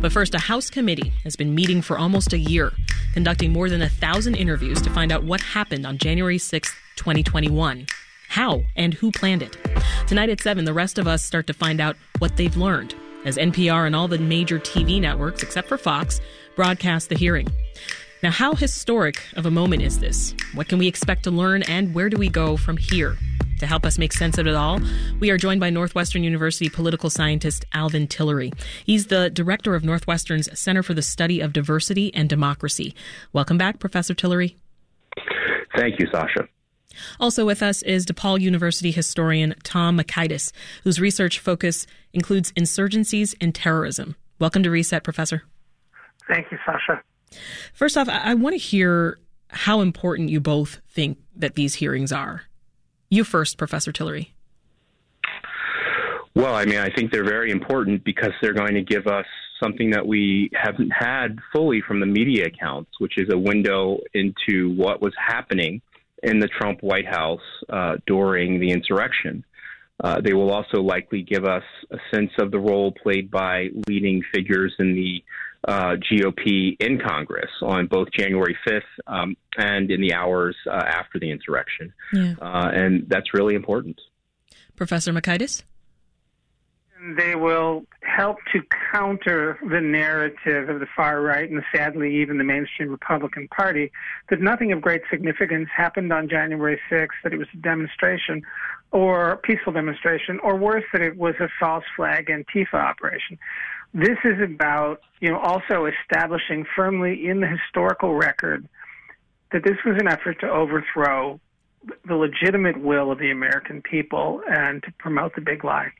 But 0.00 0.12
first, 0.12 0.34
a 0.34 0.38
House 0.38 0.70
committee 0.70 1.12
has 1.24 1.36
been 1.36 1.54
meeting 1.54 1.82
for 1.82 1.98
almost 1.98 2.32
a 2.32 2.38
year, 2.38 2.72
conducting 3.12 3.52
more 3.52 3.68
than 3.68 3.82
a 3.82 3.88
thousand 3.88 4.34
interviews 4.34 4.80
to 4.82 4.90
find 4.90 5.12
out 5.12 5.24
what 5.24 5.42
happened 5.42 5.86
on 5.86 5.98
January 5.98 6.38
6, 6.38 6.74
2021. 6.96 7.86
How 8.28 8.62
and 8.76 8.94
who 8.94 9.12
planned 9.12 9.42
it? 9.42 9.58
Tonight 10.06 10.30
at 10.30 10.40
7, 10.40 10.64
the 10.64 10.72
rest 10.72 10.98
of 10.98 11.06
us 11.06 11.22
start 11.22 11.46
to 11.48 11.52
find 11.52 11.80
out 11.80 11.96
what 12.18 12.36
they've 12.36 12.56
learned 12.56 12.94
as 13.26 13.36
NPR 13.36 13.86
and 13.86 13.94
all 13.94 14.08
the 14.08 14.18
major 14.18 14.58
TV 14.58 15.00
networks, 15.00 15.42
except 15.42 15.68
for 15.68 15.76
Fox, 15.76 16.20
broadcast 16.56 17.10
the 17.10 17.14
hearing. 17.14 17.48
Now, 18.22 18.30
how 18.30 18.54
historic 18.54 19.22
of 19.36 19.44
a 19.44 19.50
moment 19.50 19.82
is 19.82 20.00
this? 20.00 20.34
What 20.54 20.68
can 20.68 20.78
we 20.78 20.86
expect 20.86 21.24
to 21.24 21.30
learn, 21.30 21.62
and 21.64 21.94
where 21.94 22.08
do 22.08 22.16
we 22.16 22.30
go 22.30 22.56
from 22.56 22.78
here? 22.78 23.18
To 23.60 23.66
help 23.66 23.84
us 23.84 23.98
make 23.98 24.14
sense 24.14 24.38
of 24.38 24.46
it 24.46 24.54
all, 24.54 24.80
we 25.20 25.28
are 25.28 25.36
joined 25.36 25.60
by 25.60 25.68
Northwestern 25.68 26.24
University 26.24 26.70
political 26.70 27.10
scientist 27.10 27.66
Alvin 27.74 28.06
Tillery. 28.06 28.54
He's 28.86 29.08
the 29.08 29.28
director 29.28 29.74
of 29.74 29.84
Northwestern's 29.84 30.58
Center 30.58 30.82
for 30.82 30.94
the 30.94 31.02
Study 31.02 31.42
of 31.42 31.52
Diversity 31.52 32.10
and 32.14 32.26
Democracy. 32.26 32.94
Welcome 33.34 33.58
back, 33.58 33.78
Professor 33.78 34.14
Tillery. 34.14 34.56
Thank 35.76 36.00
you, 36.00 36.06
Sasha. 36.10 36.48
Also 37.20 37.44
with 37.44 37.62
us 37.62 37.82
is 37.82 38.06
DePaul 38.06 38.40
University 38.40 38.92
historian 38.92 39.54
Tom 39.62 39.98
Mockaitis, 39.98 40.52
whose 40.82 40.98
research 40.98 41.38
focus 41.38 41.86
includes 42.14 42.52
insurgencies 42.52 43.34
and 43.42 43.54
terrorism. 43.54 44.16
Welcome 44.38 44.62
to 44.62 44.70
Reset, 44.70 45.04
Professor. 45.04 45.42
Thank 46.26 46.50
you, 46.50 46.56
Sasha. 46.64 47.02
First 47.74 47.98
off, 47.98 48.08
I, 48.08 48.30
I 48.30 48.34
want 48.36 48.54
to 48.54 48.58
hear 48.58 49.18
how 49.48 49.82
important 49.82 50.30
you 50.30 50.40
both 50.40 50.80
think 50.88 51.18
that 51.36 51.56
these 51.56 51.74
hearings 51.74 52.10
are. 52.10 52.44
You 53.10 53.24
first, 53.24 53.58
Professor 53.58 53.92
Tillery. 53.92 54.32
Well, 56.34 56.54
I 56.54 56.64
mean, 56.64 56.78
I 56.78 56.90
think 56.94 57.10
they're 57.10 57.24
very 57.24 57.50
important 57.50 58.04
because 58.04 58.30
they're 58.40 58.54
going 58.54 58.74
to 58.74 58.82
give 58.82 59.08
us 59.08 59.26
something 59.62 59.90
that 59.90 60.06
we 60.06 60.48
haven't 60.54 60.90
had 60.90 61.38
fully 61.52 61.82
from 61.86 61.98
the 61.98 62.06
media 62.06 62.46
accounts, 62.46 62.92
which 63.00 63.18
is 63.18 63.28
a 63.32 63.36
window 63.36 63.98
into 64.14 64.72
what 64.76 65.02
was 65.02 65.12
happening 65.18 65.82
in 66.22 66.38
the 66.38 66.48
Trump 66.48 66.82
White 66.82 67.06
House 67.06 67.40
uh, 67.68 67.96
during 68.06 68.60
the 68.60 68.70
insurrection. 68.70 69.44
Uh, 70.02 70.20
they 70.20 70.32
will 70.32 70.50
also 70.50 70.80
likely 70.80 71.22
give 71.22 71.44
us 71.44 71.64
a 71.90 71.98
sense 72.14 72.30
of 72.38 72.50
the 72.50 72.58
role 72.58 72.92
played 72.92 73.30
by 73.30 73.68
leading 73.88 74.22
figures 74.32 74.72
in 74.78 74.94
the 74.94 75.22
uh, 75.66 75.96
GOP 76.10 76.76
in 76.80 76.98
Congress 76.98 77.50
on 77.62 77.86
both 77.86 78.08
January 78.12 78.56
5th 78.66 78.80
um, 79.06 79.36
and 79.56 79.90
in 79.90 80.00
the 80.00 80.14
hours 80.14 80.56
uh, 80.66 80.70
after 80.70 81.18
the 81.18 81.30
insurrection. 81.30 81.92
Yeah. 82.12 82.34
Uh, 82.40 82.70
and 82.72 83.08
that's 83.08 83.34
really 83.34 83.54
important. 83.54 84.00
Professor 84.76 85.12
Mockaitis? 85.12 85.62
They 87.16 87.34
will 87.34 87.86
help 88.02 88.38
to 88.52 88.60
counter 88.92 89.58
the 89.70 89.80
narrative 89.80 90.68
of 90.68 90.80
the 90.80 90.86
far 90.94 91.22
right 91.22 91.48
and 91.48 91.62
sadly 91.74 92.20
even 92.20 92.36
the 92.36 92.44
mainstream 92.44 92.90
Republican 92.90 93.48
Party 93.48 93.90
that 94.28 94.40
nothing 94.40 94.70
of 94.72 94.82
great 94.82 95.00
significance 95.10 95.68
happened 95.74 96.12
on 96.12 96.28
January 96.28 96.78
6th, 96.90 97.08
that 97.24 97.32
it 97.32 97.38
was 97.38 97.48
a 97.54 97.56
demonstration 97.58 98.42
or 98.92 99.36
peaceful 99.44 99.72
demonstration, 99.72 100.40
or 100.42 100.56
worse, 100.56 100.84
that 100.92 101.00
it 101.00 101.16
was 101.16 101.34
a 101.40 101.48
false 101.60 101.84
flag 101.94 102.26
Antifa 102.26 102.74
operation. 102.74 103.38
This 103.92 104.18
is 104.24 104.40
about, 104.42 105.00
you 105.20 105.30
know, 105.30 105.38
also 105.38 105.86
establishing 105.86 106.64
firmly 106.76 107.26
in 107.28 107.40
the 107.40 107.46
historical 107.46 108.14
record 108.14 108.68
that 109.52 109.64
this 109.64 109.76
was 109.84 109.96
an 110.00 110.06
effort 110.06 110.40
to 110.40 110.48
overthrow 110.48 111.40
the 112.06 112.14
legitimate 112.14 112.80
will 112.80 113.10
of 113.10 113.18
the 113.18 113.30
American 113.30 113.82
people 113.82 114.42
and 114.48 114.82
to 114.82 114.92
promote 114.98 115.34
the 115.34 115.40
big 115.40 115.64
lie. 115.64 115.90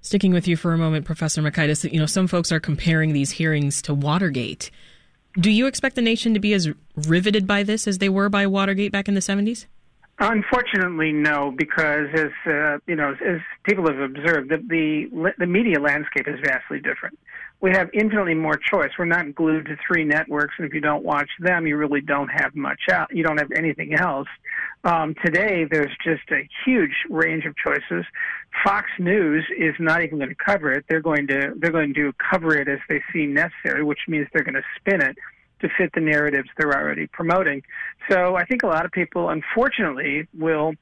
Sticking 0.00 0.32
with 0.32 0.46
you 0.46 0.56
for 0.56 0.72
a 0.72 0.78
moment, 0.78 1.04
Professor 1.04 1.42
Mockaitis, 1.42 1.90
you 1.90 1.98
know, 1.98 2.06
some 2.06 2.26
folks 2.26 2.52
are 2.52 2.60
comparing 2.60 3.12
these 3.12 3.32
hearings 3.32 3.80
to 3.82 3.94
Watergate. 3.94 4.70
Do 5.34 5.50
you 5.50 5.66
expect 5.66 5.94
the 5.94 6.02
nation 6.02 6.34
to 6.34 6.40
be 6.40 6.52
as 6.52 6.68
riveted 6.94 7.46
by 7.46 7.62
this 7.62 7.88
as 7.88 7.98
they 7.98 8.08
were 8.08 8.28
by 8.28 8.46
Watergate 8.46 8.92
back 8.92 9.08
in 9.08 9.14
the 9.14 9.20
70s? 9.20 9.66
Unfortunately, 10.24 11.10
no, 11.10 11.50
because 11.50 12.06
as 12.14 12.30
uh, 12.46 12.78
you 12.86 12.94
know, 12.94 13.12
as 13.26 13.40
people 13.64 13.88
have 13.88 13.98
observed, 13.98 14.50
the, 14.50 14.58
the 14.58 15.32
the 15.36 15.46
media 15.46 15.80
landscape 15.80 16.28
is 16.28 16.38
vastly 16.44 16.78
different. 16.78 17.18
We 17.60 17.72
have 17.72 17.90
infinitely 17.92 18.34
more 18.34 18.56
choice. 18.56 18.90
We're 18.96 19.06
not 19.06 19.34
glued 19.34 19.66
to 19.66 19.76
three 19.84 20.04
networks, 20.04 20.54
and 20.58 20.66
if 20.68 20.74
you 20.74 20.80
don't 20.80 21.04
watch 21.04 21.28
them, 21.40 21.66
you 21.66 21.76
really 21.76 22.02
don't 22.02 22.28
have 22.28 22.54
much 22.54 22.82
out. 22.88 23.12
You 23.12 23.24
don't 23.24 23.38
have 23.38 23.50
anything 23.50 23.94
else. 23.94 24.28
Um, 24.84 25.16
today, 25.24 25.64
there's 25.68 25.90
just 26.04 26.30
a 26.30 26.48
huge 26.64 26.94
range 27.10 27.44
of 27.44 27.56
choices. 27.56 28.04
Fox 28.64 28.90
News 29.00 29.44
is 29.58 29.74
not 29.80 30.04
even 30.04 30.18
going 30.18 30.28
to 30.28 30.36
cover 30.36 30.70
it. 30.70 30.84
They're 30.88 31.00
going 31.00 31.26
to 31.26 31.54
they're 31.56 31.72
going 31.72 31.94
to 31.94 32.12
cover 32.30 32.56
it 32.56 32.68
as 32.68 32.78
they 32.88 33.02
see 33.12 33.26
necessary, 33.26 33.82
which 33.82 34.06
means 34.06 34.28
they're 34.32 34.44
going 34.44 34.54
to 34.54 34.62
spin 34.78 35.00
it 35.00 35.18
to 35.62 35.68
fit 35.76 35.90
the 35.94 36.00
narratives 36.00 36.48
they're 36.56 36.72
already 36.72 37.06
promoting. 37.06 37.62
So 38.10 38.36
I 38.36 38.44
think 38.44 38.62
a 38.62 38.66
lot 38.66 38.84
of 38.84 38.92
people, 38.92 39.30
unfortunately, 39.30 40.28
will 40.38 40.74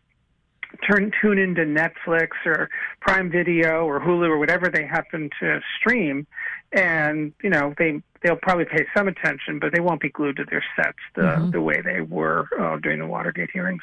turn 0.89 1.13
tune 1.21 1.39
into 1.39 1.63
Netflix 1.63 2.29
or 2.45 2.71
Prime 3.01 3.31
Video 3.31 3.85
or 3.85 4.01
Hulu 4.01 4.29
or 4.29 4.39
whatever 4.39 4.69
they 4.69 4.85
happen 4.85 5.31
to 5.41 5.61
stream, 5.79 6.27
and 6.73 7.33
you 7.43 7.51
know 7.51 7.75
they 7.79 8.03
they'll 8.23 8.37
probably 8.37 8.67
pay 8.67 8.87
some 8.97 9.09
attention, 9.09 9.59
but 9.59 9.73
they 9.73 9.81
won't 9.81 10.01
be 10.01 10.11
glued 10.11 10.37
to 10.37 10.45
their 10.45 10.65
sets 10.77 10.99
the 11.15 11.23
mm-hmm. 11.23 11.51
the 11.51 11.61
way 11.61 11.81
they 11.81 12.01
were 12.01 12.49
uh, 12.61 12.77
during 12.79 12.99
the 12.99 13.07
Watergate 13.07 13.51
hearings. 13.53 13.83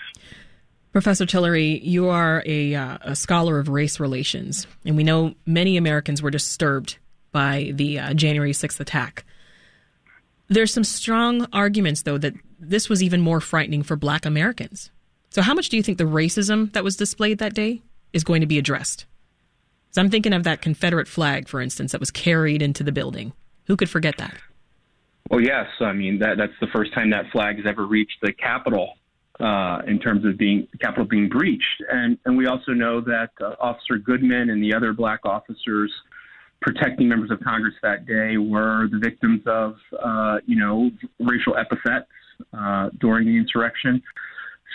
Professor 0.94 1.26
Tillery, 1.26 1.80
you 1.84 2.10
are 2.10 2.42
a, 2.46 2.74
uh, 2.74 2.98
a 3.02 3.16
scholar 3.16 3.60
of 3.60 3.70
race 3.70 4.00
relations, 4.00 4.66
and 4.84 4.98
we 4.98 5.04
know 5.04 5.36
many 5.46 5.78
Americans 5.78 6.24
were 6.24 6.32
disturbed 6.32 6.98
by 7.32 7.72
the 7.76 8.00
uh, 8.00 8.14
January 8.16 8.52
6th 8.52 8.80
attack. 8.80 9.24
There's 10.50 10.74
some 10.74 10.84
strong 10.84 11.48
arguments, 11.52 12.04
though, 12.04 12.18
that 12.18 12.34
this 12.60 12.90
was 12.90 13.04
even 13.04 13.22
more 13.22 13.42
frightening 13.42 13.84
for 13.84 13.96
black 13.96 14.26
Americans. 14.26 14.92
So, 15.30 15.42
how 15.42 15.54
much 15.54 15.70
do 15.70 15.78
you 15.78 15.84
think 15.84 15.98
the 15.98 16.06
racism 16.06 16.72
that 16.74 16.84
was 16.84 16.96
displayed 16.96 17.40
that 17.40 17.54
day 17.54 17.82
is 18.14 18.24
going 18.24 18.42
to 18.42 18.48
be 18.48 18.58
addressed? 18.58 19.06
So 19.92 20.02
I'm 20.02 20.10
thinking 20.10 20.34
of 20.34 20.44
that 20.44 20.62
Confederate 20.62 21.08
flag, 21.08 21.48
for 21.48 21.60
instance, 21.60 21.92
that 21.92 22.00
was 22.00 22.12
carried 22.12 22.62
into 22.62 22.84
the 22.84 22.92
building. 22.92 23.34
Who 23.66 23.76
could 23.76 23.90
forget 23.90 24.18
that? 24.18 24.36
Well, 25.30 25.42
yes. 25.42 25.66
I 25.82 25.92
mean, 25.92 26.20
that 26.20 26.38
that's 26.38 26.54
the 26.62 26.68
first 26.68 26.94
time 26.94 27.10
that 27.10 27.26
flag 27.32 27.58
has 27.58 27.66
ever 27.66 27.86
reached 27.86 28.18
the 28.22 28.32
Capitol 28.32 28.94
uh, 29.40 29.82
in 29.88 30.00
terms 30.00 30.24
of 30.26 30.38
being 30.38 30.68
the 30.72 30.78
Capitol 30.78 31.06
being 31.06 31.30
breached, 31.30 31.82
and 31.92 32.18
and 32.26 32.38
we 32.38 32.46
also 32.46 32.74
know 32.74 33.02
that 33.02 33.32
uh, 33.42 33.56
Officer 33.60 33.98
Goodman 33.98 34.50
and 34.50 34.64
the 34.64 34.74
other 34.74 34.94
black 34.94 35.22
officers 35.26 35.92
protecting 36.62 37.08
members 37.08 37.32
of 37.32 37.40
Congress 37.42 37.76
that 37.84 38.06
day 38.06 38.38
were 38.38 38.88
the 38.92 39.00
victims 39.00 39.42
of, 39.46 39.76
uh, 40.04 40.38
you 40.46 40.58
know, 40.58 40.90
racial 41.20 41.56
epithets 41.58 42.08
uh, 42.54 42.90
during 43.00 43.26
the 43.26 43.38
insurrection. 43.38 44.02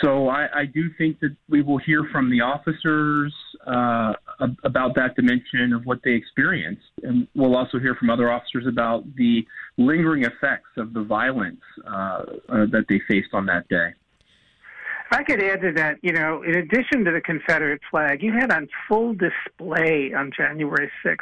So 0.01 0.29
I, 0.29 0.49
I, 0.61 0.65
do 0.65 0.89
think 0.97 1.21
that 1.21 1.37
we 1.49 1.63
will 1.63 1.79
hear 1.79 2.09
from 2.11 2.31
the 2.31 2.41
officers 2.41 3.33
uh, 3.67 4.15
about 4.65 4.95
that 4.97 5.15
dimension 5.17 5.73
of 5.73 5.85
what 5.85 6.01
they 6.03 6.13
experienced, 6.13 6.83
and 7.03 7.29
we'll 7.37 7.55
also 7.55 7.79
hear 7.79 7.95
from 7.95 8.09
other 8.11 8.33
officers 8.33 8.67
about 8.67 9.05
the 9.17 9.47
lingering 9.77 10.25
effects 10.25 10.71
of 10.79 10.93
the 10.95 11.03
violence 11.03 11.61
uh, 11.87 11.91
uh, 11.91 12.25
that 12.73 12.87
they 12.89 13.01
faced 13.07 13.29
on 13.33 13.47
that 13.47 13.69
day. 13.69 13.91
If 15.13 15.19
I 15.19 15.25
could 15.25 15.43
add 15.43 15.61
to 15.61 15.73
that, 15.73 15.99
you 16.01 16.15
know, 16.15 16.43
in 16.43 16.55
addition 16.55 17.05
to 17.05 17.11
the 17.11 17.21
Confederate 17.21 17.83
flag, 17.91 18.23
you 18.23 18.33
had 18.33 18.51
on 18.51 18.67
full 18.89 19.13
display 19.13 20.15
on 20.15 20.33
January 20.35 20.91
6th 21.05 21.17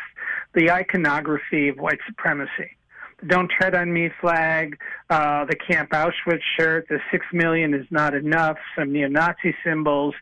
the 0.55 0.71
iconography 0.71 1.71
of 1.71 1.77
white 1.79 1.99
supremacy. 2.07 2.77
The 3.19 3.27
Don't 3.27 3.51
Tread 3.51 3.75
on 3.75 3.93
Me 3.93 4.09
flag, 4.21 4.79
uh, 5.11 5.45
the 5.45 5.57
Camp 5.57 5.91
Auschwitz 5.91 6.39
shirt, 6.57 6.87
the 6.89 7.01
six 7.11 7.27
million 7.33 7.75
is 7.75 7.85
not 7.91 8.15
enough, 8.15 8.59
some 8.79 8.93
neo 8.93 9.09
Nazi 9.09 9.57
symbols, 9.65 10.15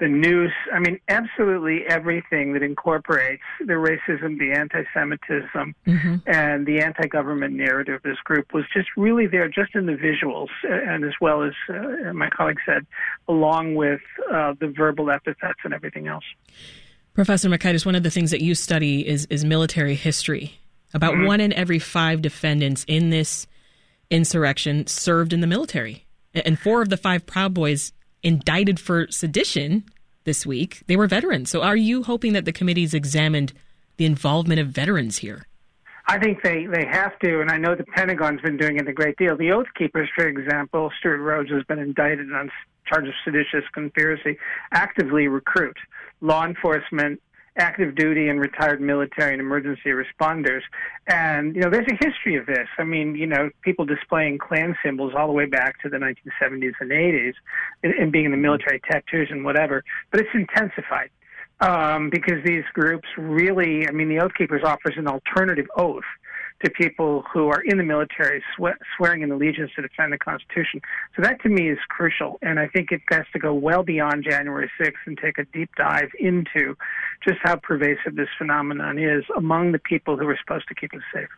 the 0.00 0.08
noose. 0.08 0.52
I 0.72 0.80
mean, 0.80 0.98
absolutely 1.08 1.84
everything 1.86 2.54
that 2.54 2.62
incorporates 2.62 3.42
the 3.60 3.74
racism, 3.74 4.38
the 4.38 4.52
anti 4.52 4.82
Semitism, 4.92 5.74
mm-hmm. 5.86 6.16
and 6.26 6.66
the 6.66 6.80
anti 6.80 7.06
government 7.06 7.54
narrative 7.54 7.96
of 7.96 8.02
this 8.02 8.18
group 8.24 8.52
was 8.52 8.64
just 8.74 8.88
really 8.96 9.26
there, 9.26 9.48
just 9.48 9.74
in 9.74 9.86
the 9.86 9.92
visuals, 9.92 10.48
and 10.64 11.04
as 11.04 11.12
well 11.20 11.42
as 11.42 11.52
uh, 11.68 12.12
my 12.12 12.28
colleague 12.30 12.58
said, 12.66 12.86
along 13.28 13.74
with 13.74 14.00
uh, 14.32 14.54
the 14.58 14.68
verbal 14.68 15.10
epithets 15.10 15.60
and 15.64 15.72
everything 15.72 16.08
else. 16.08 16.24
Professor 17.14 17.48
Mockaitis, 17.48 17.84
one 17.84 17.94
of 17.94 18.02
the 18.02 18.10
things 18.10 18.30
that 18.30 18.40
you 18.40 18.54
study 18.54 19.06
is, 19.06 19.26
is 19.26 19.44
military 19.44 19.94
history. 19.94 20.58
About 20.92 21.14
mm-hmm. 21.14 21.26
one 21.26 21.40
in 21.40 21.52
every 21.52 21.78
five 21.78 22.22
defendants 22.22 22.84
in 22.88 23.10
this 23.10 23.46
insurrection 24.10 24.86
served 24.86 25.32
in 25.32 25.40
the 25.40 25.46
military. 25.46 26.06
And 26.34 26.58
four 26.58 26.82
of 26.82 26.88
the 26.88 26.96
five 26.96 27.26
Proud 27.26 27.54
Boys 27.54 27.92
indicted 28.22 28.78
for 28.78 29.06
sedition 29.10 29.84
this 30.24 30.44
week, 30.44 30.82
they 30.86 30.96
were 30.96 31.06
veterans. 31.06 31.50
So 31.50 31.62
are 31.62 31.76
you 31.76 32.02
hoping 32.02 32.32
that 32.34 32.44
the 32.44 32.52
committee's 32.52 32.94
examined 32.94 33.52
the 33.96 34.04
involvement 34.04 34.60
of 34.60 34.68
veterans 34.68 35.18
here? 35.18 35.46
I 36.06 36.18
think 36.18 36.42
they, 36.42 36.66
they 36.66 36.86
have 36.90 37.18
to, 37.20 37.40
and 37.40 37.50
I 37.50 37.56
know 37.56 37.74
the 37.76 37.84
Pentagon's 37.84 38.40
been 38.40 38.56
doing 38.56 38.78
it 38.78 38.88
a 38.88 38.92
great 38.92 39.16
deal. 39.16 39.36
The 39.36 39.52
Oath 39.52 39.68
Keepers, 39.78 40.08
for 40.16 40.26
example, 40.26 40.90
Stewart 40.98 41.20
Rhodes 41.20 41.50
has 41.50 41.62
been 41.64 41.78
indicted 41.78 42.32
on 42.32 42.50
charge 42.86 43.06
of 43.06 43.14
seditious 43.24 43.64
conspiracy, 43.72 44.36
actively 44.72 45.28
recruit 45.28 45.76
law 46.20 46.44
enforcement 46.44 47.20
active 47.60 47.94
duty 47.94 48.28
and 48.28 48.40
retired 48.40 48.80
military 48.80 49.32
and 49.32 49.40
emergency 49.40 49.90
responders. 49.90 50.62
And, 51.06 51.54
you 51.54 51.62
know, 51.62 51.70
there's 51.70 51.86
a 51.88 52.04
history 52.04 52.36
of 52.36 52.46
this. 52.46 52.66
I 52.78 52.84
mean, 52.84 53.14
you 53.14 53.26
know, 53.26 53.50
people 53.62 53.84
displaying 53.84 54.38
Klan 54.38 54.76
symbols 54.84 55.12
all 55.16 55.26
the 55.26 55.32
way 55.32 55.46
back 55.46 55.80
to 55.82 55.88
the 55.88 55.98
1970s 55.98 56.72
and 56.80 56.90
80s 56.90 57.34
and, 57.82 58.10
being 58.10 58.24
in 58.24 58.30
the 58.32 58.36
military 58.36 58.80
tattoos 58.90 59.28
and 59.30 59.44
whatever. 59.44 59.84
But 60.10 60.20
it's 60.20 60.30
intensified. 60.34 61.10
Um, 61.62 62.08
because 62.08 62.42
these 62.42 62.64
groups 62.72 63.06
really, 63.18 63.86
I 63.86 63.90
mean, 63.90 64.08
the 64.08 64.18
Oath 64.20 64.32
Keepers 64.32 64.62
offers 64.64 64.94
an 64.96 65.06
alternative 65.06 65.66
oath 65.76 66.04
to 66.62 66.70
people 66.70 67.24
who 67.32 67.48
are 67.48 67.60
in 67.62 67.78
the 67.78 67.84
military 67.84 68.42
swe- 68.54 68.72
swearing 68.96 69.22
an 69.22 69.30
allegiance 69.30 69.70
to 69.76 69.82
defend 69.82 70.12
the 70.12 70.18
Constitution. 70.18 70.80
So 71.16 71.22
that 71.22 71.40
to 71.42 71.48
me 71.48 71.70
is 71.70 71.78
crucial, 71.88 72.38
and 72.42 72.58
I 72.58 72.68
think 72.68 72.92
it 72.92 73.00
has 73.10 73.24
to 73.32 73.38
go 73.38 73.54
well 73.54 73.82
beyond 73.82 74.24
January 74.28 74.70
6th 74.80 74.92
and 75.06 75.18
take 75.18 75.38
a 75.38 75.44
deep 75.46 75.70
dive 75.76 76.10
into 76.18 76.76
just 77.26 77.38
how 77.42 77.56
pervasive 77.56 78.16
this 78.16 78.28
phenomenon 78.36 78.98
is 78.98 79.24
among 79.36 79.72
the 79.72 79.78
people 79.78 80.16
who 80.16 80.28
are 80.28 80.38
supposed 80.38 80.68
to 80.68 80.74
keep 80.74 80.92
us 80.94 81.00
safe. 81.14 81.28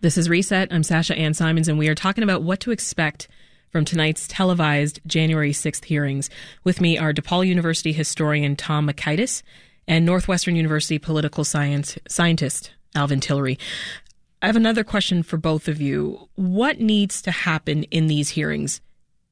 This 0.00 0.18
is 0.18 0.28
Reset. 0.28 0.70
I'm 0.70 0.82
Sasha 0.82 1.16
Ann 1.16 1.32
Simons, 1.32 1.68
and 1.68 1.78
we 1.78 1.88
are 1.88 1.94
talking 1.94 2.24
about 2.24 2.42
what 2.42 2.60
to 2.60 2.70
expect 2.70 3.28
from 3.70 3.84
tonight's 3.84 4.28
televised 4.28 5.00
January 5.06 5.52
6th 5.52 5.86
hearings. 5.86 6.28
With 6.62 6.80
me 6.80 6.98
are 6.98 7.14
DePaul 7.14 7.46
University 7.46 7.92
historian 7.92 8.54
Tom 8.54 8.86
Mockaitis 8.88 9.42
and 9.88 10.04
Northwestern 10.04 10.56
University 10.56 10.98
political 10.98 11.44
science 11.44 11.98
scientist 12.06 12.70
Alvin 12.94 13.20
Tillery. 13.20 13.58
I 14.44 14.46
have 14.46 14.56
another 14.56 14.84
question 14.84 15.22
for 15.22 15.38
both 15.38 15.68
of 15.68 15.80
you. 15.80 16.28
What 16.34 16.78
needs 16.78 17.22
to 17.22 17.30
happen 17.30 17.84
in 17.84 18.08
these 18.08 18.28
hearings 18.28 18.82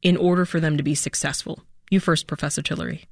in 0.00 0.16
order 0.16 0.46
for 0.46 0.58
them 0.58 0.78
to 0.78 0.82
be 0.82 0.94
successful? 0.94 1.64
You 1.90 2.00
first, 2.00 2.26
Professor 2.26 2.62
Tillery. 2.62 3.04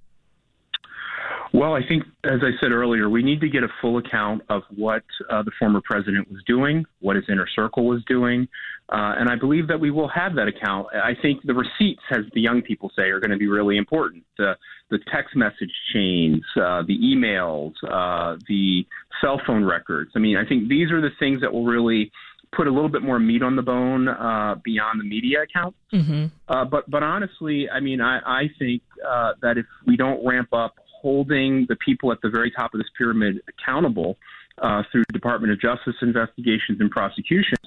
Well, 1.53 1.75
I 1.75 1.81
think, 1.87 2.05
as 2.25 2.41
I 2.43 2.51
said 2.61 2.71
earlier, 2.71 3.09
we 3.09 3.23
need 3.23 3.41
to 3.41 3.49
get 3.49 3.65
a 3.65 3.69
full 3.81 3.99
account 3.99 4.43
of 4.49 4.63
what 4.75 5.03
uh, 5.29 5.43
the 5.43 5.51
former 5.59 5.81
president 5.85 6.31
was 6.31 6.43
doing, 6.47 6.85
what 7.01 7.17
his 7.17 7.25
inner 7.29 7.47
circle 7.57 7.87
was 7.87 8.05
doing, 8.05 8.47
uh, 8.89 9.15
and 9.19 9.29
I 9.29 9.37
believe 9.37 9.67
that 9.69 9.81
we 9.81 9.91
will 9.91 10.09
have 10.09 10.37
that 10.37 10.47
account. 10.47 10.89
I 10.95 11.15
think 11.21 11.43
the 11.45 11.55
receipts, 11.55 12.03
as 12.11 12.25
the 12.35 12.41
young 12.41 12.63
people 12.63 12.91
say, 12.97 13.05
are 13.11 13.19
going 13.19 13.31
to 13.33 13.37
be 13.37 13.49
really 13.49 13.77
important. 13.77 14.25
The, 14.39 14.57
the 14.91 14.99
text 15.13 15.35
message 15.35 15.73
chains, 15.93 16.43
uh, 16.57 16.83
the 16.87 16.99
emails, 16.99 17.73
uh, 17.89 18.37
the 18.49 18.87
cell 19.21 19.41
phone 19.45 19.65
records. 19.65 20.13
I 20.15 20.19
mean, 20.21 20.37
I 20.37 20.45
think 20.45 20.69
these 20.69 20.91
are 20.93 21.01
the 21.01 21.11
things 21.19 21.41
that 21.41 21.53
will 21.53 21.65
really 21.65 22.13
put 22.53 22.67
a 22.67 22.71
little 22.71 22.89
bit 22.89 23.03
more 23.03 23.19
meat 23.19 23.43
on 23.43 23.55
the 23.55 23.63
bone 23.63 24.09
uh, 24.09 24.57
beyond 24.65 25.01
the 25.01 25.05
media 25.05 25.43
account. 25.43 25.75
Mm-hmm. 25.93 26.27
Uh, 26.49 26.65
but 26.65 26.91
but 26.91 27.03
honestly, 27.03 27.69
I 27.71 27.81
mean, 27.81 28.01
I, 28.01 28.19
I 28.25 28.51
think 28.59 28.83
uh, 29.09 29.33
that 29.43 29.57
if 29.57 29.67
we 29.87 29.97
don't 29.97 30.27
ramp 30.27 30.53
up 30.53 30.75
holding 31.01 31.67
the 31.69 31.77
people 31.77 32.13
at 32.13 32.21
the 32.23 32.29
very 32.29 32.51
top 32.51 32.75
of 32.75 32.81
this 32.81 32.89
pyramid 32.97 33.41
accountable 33.49 34.17
uh, 34.59 34.83
through 34.91 35.05
Department 35.13 35.53
of 35.53 35.61
Justice 35.61 35.95
investigations 36.03 36.81
and 36.81 36.91
prosecutions. 36.91 37.59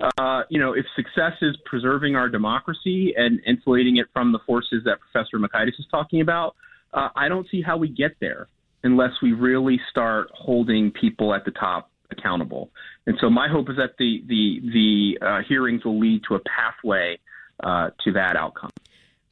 Uh, 0.00 0.42
you 0.48 0.60
know, 0.60 0.72
if 0.72 0.86
success 0.94 1.32
is 1.42 1.56
preserving 1.64 2.14
our 2.14 2.28
democracy 2.28 3.14
and 3.16 3.40
insulating 3.46 3.96
it 3.96 4.06
from 4.12 4.32
the 4.32 4.38
forces 4.46 4.82
that 4.84 4.98
Professor 5.00 5.38
Mockaitis 5.38 5.78
is 5.78 5.86
talking 5.90 6.20
about, 6.20 6.54
uh, 6.94 7.08
I 7.16 7.28
don't 7.28 7.46
see 7.50 7.62
how 7.62 7.76
we 7.76 7.88
get 7.88 8.12
there 8.20 8.46
unless 8.84 9.10
we 9.22 9.32
really 9.32 9.80
start 9.90 10.28
holding 10.32 10.92
people 10.92 11.34
at 11.34 11.44
the 11.44 11.50
top 11.50 11.90
accountable. 12.10 12.70
And 13.06 13.16
so 13.20 13.28
my 13.28 13.48
hope 13.48 13.68
is 13.68 13.76
that 13.76 13.96
the 13.98 14.22
the 14.26 14.60
the 14.72 15.26
uh, 15.26 15.42
hearings 15.48 15.84
will 15.84 15.98
lead 15.98 16.22
to 16.28 16.36
a 16.36 16.40
pathway 16.40 17.18
uh, 17.62 17.90
to 18.04 18.12
that 18.12 18.36
outcome. 18.36 18.70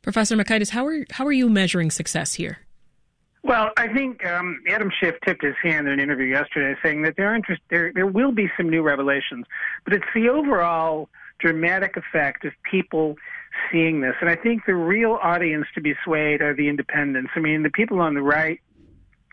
Professor 0.02 0.36
Mockaitis, 0.36 0.70
how 0.70 0.86
are 0.86 1.06
how 1.10 1.26
are 1.26 1.32
you 1.32 1.48
measuring 1.48 1.90
success 1.90 2.34
here? 2.34 2.65
Well, 3.46 3.70
I 3.76 3.86
think 3.86 4.26
um, 4.26 4.60
Adam 4.68 4.90
Schiff 4.98 5.14
tipped 5.24 5.44
his 5.44 5.54
hand 5.62 5.86
in 5.86 5.92
an 5.92 6.00
interview 6.00 6.26
yesterday, 6.26 6.76
saying 6.82 7.02
that 7.02 7.14
there, 7.16 7.32
interest, 7.32 7.62
there 7.70 7.92
there 7.94 8.06
will 8.08 8.32
be 8.32 8.50
some 8.56 8.68
new 8.68 8.82
revelations, 8.82 9.46
but 9.84 9.94
it's 9.94 10.04
the 10.16 10.28
overall 10.28 11.08
dramatic 11.38 11.96
effect 11.96 12.44
of 12.44 12.52
people 12.68 13.14
seeing 13.70 14.00
this. 14.00 14.14
And 14.20 14.28
I 14.28 14.34
think 14.34 14.62
the 14.66 14.74
real 14.74 15.20
audience 15.22 15.66
to 15.76 15.80
be 15.80 15.94
swayed 16.04 16.42
are 16.42 16.56
the 16.56 16.68
independents. 16.68 17.30
I 17.36 17.38
mean, 17.38 17.62
the 17.62 17.70
people 17.70 18.00
on 18.00 18.14
the 18.14 18.22
right 18.22 18.60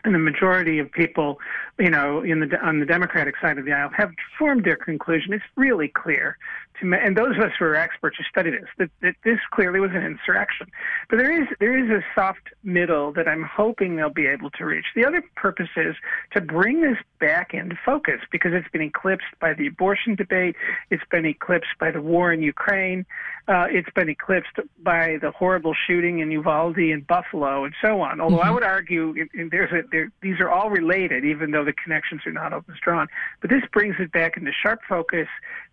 and 0.04 0.14
the 0.14 0.18
majority 0.18 0.78
of 0.78 0.92
people, 0.92 1.38
you 1.78 1.90
know, 1.90 2.22
in 2.22 2.40
the 2.40 2.58
on 2.60 2.80
the 2.80 2.86
Democratic 2.86 3.34
side 3.40 3.58
of 3.58 3.64
the 3.64 3.72
aisle 3.72 3.90
have 3.96 4.10
formed 4.38 4.64
their 4.64 4.76
conclusion. 4.76 5.32
It's 5.32 5.44
really 5.56 5.88
clear 5.88 6.36
to 6.80 6.86
me, 6.86 6.98
and 7.00 7.16
those 7.16 7.36
of 7.36 7.42
us 7.42 7.52
who 7.58 7.64
are 7.64 7.76
experts 7.76 8.16
who 8.18 8.24
study 8.24 8.50
this, 8.50 8.68
that, 8.78 8.90
that 9.00 9.14
this 9.24 9.38
clearly 9.52 9.80
was 9.80 9.90
an 9.92 10.04
insurrection. 10.04 10.66
But 11.08 11.18
there 11.18 11.42
is 11.42 11.48
there 11.60 11.76
is 11.76 11.90
a 11.90 12.04
soft 12.14 12.48
middle 12.62 13.12
that 13.12 13.28
I'm 13.28 13.42
hoping 13.44 13.96
they'll 13.96 14.10
be 14.10 14.26
able 14.26 14.50
to 14.50 14.64
reach. 14.64 14.86
The 14.94 15.04
other 15.04 15.22
purpose 15.36 15.68
is 15.76 15.94
to 16.32 16.40
bring 16.40 16.80
this 16.80 16.98
back 17.20 17.54
into 17.54 17.76
focus 17.84 18.20
because 18.30 18.52
it's 18.52 18.68
been 18.70 18.82
eclipsed 18.82 19.38
by 19.40 19.54
the 19.54 19.66
abortion 19.66 20.14
debate, 20.14 20.56
it's 20.90 21.04
been 21.10 21.26
eclipsed 21.26 21.78
by 21.78 21.90
the 21.90 22.00
war 22.00 22.32
in 22.32 22.42
Ukraine, 22.42 23.06
uh, 23.46 23.66
it's 23.70 23.90
been 23.94 24.08
eclipsed 24.08 24.58
by 24.82 25.18
the 25.20 25.30
horrible 25.30 25.74
shooting 25.86 26.20
in 26.20 26.30
Uvalde 26.30 26.76
and 26.76 27.06
Buffalo, 27.06 27.64
and 27.64 27.74
so 27.82 28.00
on. 28.00 28.20
Although 28.20 28.38
mm-hmm. 28.38 28.48
I 28.48 28.50
would 28.50 28.62
argue 28.62 29.14
there's 29.50 29.72
a, 29.72 29.82
these 30.20 30.40
are 30.40 30.50
all 30.50 30.70
related, 30.70 31.24
even 31.24 31.50
though 31.50 31.64
the 31.64 31.72
connections 31.72 32.22
are 32.26 32.32
not 32.32 32.52
always 32.52 32.78
drawn. 32.82 33.06
But 33.40 33.50
this 33.50 33.62
brings 33.72 33.96
it 33.98 34.12
back 34.12 34.36
into 34.36 34.52
sharp 34.52 34.80
focus, 34.88 35.28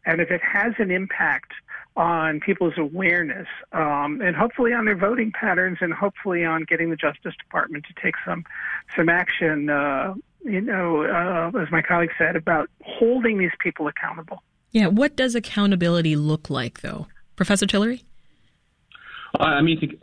and 0.06 0.22
if 0.22 0.32
it 0.32 0.42
has 0.42 0.74
an 0.80 0.92
impact 0.92 1.52
on 1.96 2.40
people's 2.40 2.78
awareness, 2.78 3.48
um, 3.74 4.22
and 4.22 4.36
hopefully 4.36 4.74
on 4.74 4.86
their 4.86 4.96
voting 4.96 5.32
patterns, 5.32 5.80
and 5.82 5.94
hopefully 5.94 6.46
on 6.46 6.64
getting 6.64 6.90
the 6.90 6.96
Justice 6.96 7.34
Department 7.38 7.86
to 7.86 8.02
take 8.02 8.16
some 8.26 8.46
some 8.96 9.10
action. 9.10 9.70
Uh, 9.70 10.14
you 10.44 10.60
know, 10.60 11.04
uh, 11.04 11.60
as 11.60 11.72
my 11.72 11.82
colleague 11.82 12.10
said, 12.18 12.36
about 12.36 12.70
holding 12.84 13.38
these 13.38 13.52
people 13.60 13.88
accountable. 13.88 14.42
Yeah, 14.72 14.88
what 14.88 15.16
does 15.16 15.36
accountability 15.36 16.16
look 16.16 16.50
like, 16.50 16.82
though? 16.82 17.08
Professor 17.36 17.68
Tillery? 17.68 18.04
I 19.40 19.62
mean, 19.62 20.00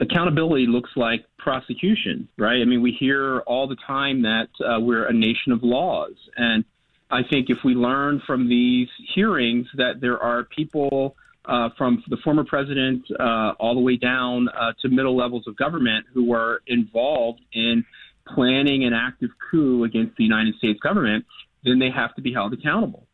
accountability 0.00 0.66
looks 0.66 0.90
like 0.94 1.24
prosecution, 1.38 2.28
right? 2.38 2.62
I 2.62 2.64
mean, 2.64 2.82
we 2.82 2.92
hear 2.92 3.40
all 3.40 3.66
the 3.66 3.76
time 3.86 4.22
that 4.22 4.48
uh, 4.64 4.78
we're 4.80 5.06
a 5.06 5.12
nation 5.12 5.52
of 5.52 5.62
laws. 5.62 6.14
And 6.36 6.64
I 7.10 7.22
think 7.28 7.50
if 7.50 7.58
we 7.64 7.74
learn 7.74 8.22
from 8.26 8.48
these 8.48 8.88
hearings 9.14 9.66
that 9.76 10.00
there 10.00 10.18
are 10.22 10.44
people 10.44 11.16
uh, 11.46 11.70
from 11.76 12.02
the 12.08 12.16
former 12.18 12.44
president 12.44 13.02
uh, 13.18 13.52
all 13.58 13.74
the 13.74 13.80
way 13.80 13.96
down 13.96 14.48
uh, 14.48 14.72
to 14.82 14.88
middle 14.88 15.16
levels 15.16 15.48
of 15.48 15.56
government 15.56 16.06
who 16.12 16.32
are 16.32 16.62
involved 16.66 17.40
in 17.52 17.84
planning 18.28 18.84
an 18.84 18.92
active 18.92 19.30
coup 19.50 19.82
against 19.84 20.16
the 20.16 20.22
United 20.22 20.54
States 20.56 20.78
government, 20.80 21.24
then 21.64 21.78
they 21.78 21.90
have 21.90 22.14
to 22.14 22.22
be 22.22 22.32
held 22.32 22.52
accountable. 22.52 23.06